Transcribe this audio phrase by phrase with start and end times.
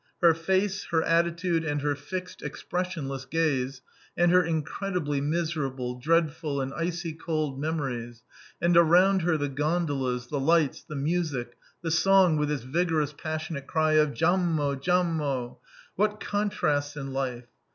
[0.19, 3.83] Her face, her attitude, and her fixed, expressionless gaze,
[4.17, 8.23] and her incredibly miserable, dreadful, and icy cold memories,
[8.59, 13.67] and around her the gondolas, the lights, the music, the song with its vigorous passionate
[13.67, 14.73] cry of "Jam mo!
[14.73, 15.59] Jam mo!"
[15.97, 17.45] what contrasts in life!